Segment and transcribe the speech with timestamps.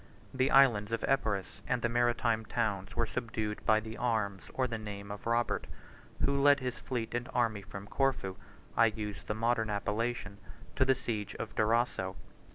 [0.33, 4.79] The islands of Epirus and the maritime towns were subdued by the arms or the
[4.79, 5.67] name of Robert,
[6.25, 8.35] who led his fleet and army from Corfu
[8.75, 10.39] (I use the modern appellation)
[10.75, 12.15] to the siege of Durazzo.